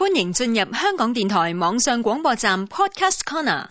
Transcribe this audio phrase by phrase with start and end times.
[0.00, 3.66] 欢迎进入香港电台网上广播站 Podcast Corner。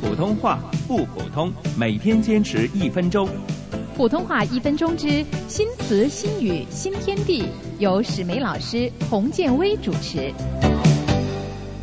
[0.00, 3.28] 普通话不普通，每天坚持一分钟。
[3.94, 7.46] 普通话一分钟之新词新语新天地，
[7.78, 10.32] 由史梅老师洪建威主持。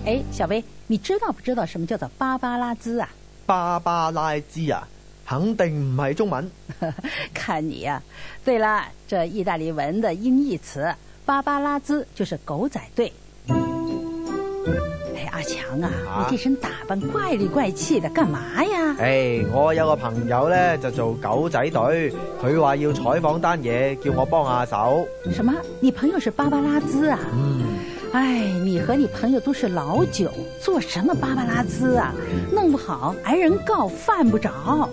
[0.04, 3.08] 哎，小薇，你知道不知道什么叫做芭芭拉兹啊？
[3.46, 4.88] 芭芭拉兹啊，
[5.24, 6.50] 肯定唔系中文。
[7.32, 8.02] 看你呀，
[8.44, 10.92] 对啦，这意大利文的音译词。
[11.28, 13.12] 芭芭拉兹就是狗仔队。
[13.50, 18.96] 哎，阿强啊，你这身打扮怪里怪气的，干嘛呀？
[18.97, 25.05] 哎，我有个朋友呢，就做狗仔队，佢话要采访单嘢，叫我帮下手。
[25.33, 25.54] 什么？
[25.82, 27.19] 你朋友是芭芭拉兹啊？
[27.33, 27.75] 嗯。
[28.14, 30.32] 哎，你和你朋友都是老酒，
[30.64, 32.14] 做什么芭芭拉兹啊？
[32.53, 34.89] 弄不好挨人告，犯不着。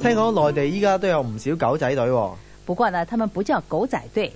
[0.00, 2.12] 听讲内地依家都有唔少狗仔队。
[2.64, 4.32] 不过呢，他们不叫狗仔队。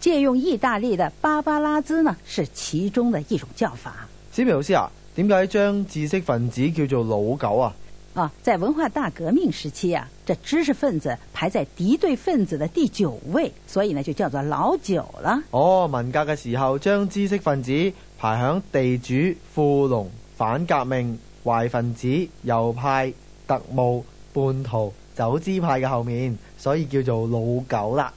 [0.00, 4.06] 借用意大利的芭芭拉兹呢，是其中的一种叫法。
[4.32, 7.74] 小明老师啊，点解将知识分子叫做老九啊？
[8.14, 15.40] 啊，在文化大革命时期啊，这知识分子排在敌对分子的第九位，所以呢就叫做老九啦。
[15.52, 17.70] 哦，文革嘅时候将知识分子
[18.18, 19.14] 排响地主、
[19.54, 22.08] 富农、反革命、坏分子、
[22.42, 23.12] 右派、
[23.46, 28.12] 特务、叛徒、走资派嘅后面，所以叫做老九啦。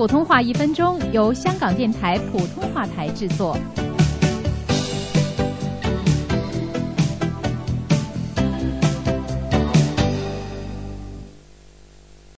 [0.00, 3.54] 普通话一分钟，由香港电台普通话台制作。